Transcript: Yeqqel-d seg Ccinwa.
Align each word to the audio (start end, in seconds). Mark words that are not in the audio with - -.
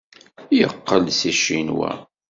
Yeqqel-d 0.57 1.09
seg 1.19 1.35
Ccinwa. 1.39 1.91